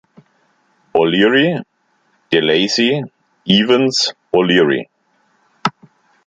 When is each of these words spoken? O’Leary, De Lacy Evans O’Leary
O’Leary, 0.95 1.61
De 2.31 2.41
Lacy 2.41 3.03
Evans 3.45 4.11
O’Leary 4.33 4.89